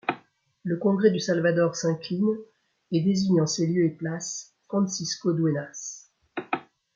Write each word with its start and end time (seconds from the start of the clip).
Le 0.63 0.77
congrès 0.77 1.11
du 1.11 1.19
Salvador 1.19 1.75
s'incline 1.75 2.35
et 2.89 3.01
désigne 3.03 3.39
en 3.39 3.45
ses 3.45 3.67
lieux 3.67 3.85
et 3.85 3.91
place 3.91 4.55
Francisco 4.67 5.31
Dueñas. 5.31 6.09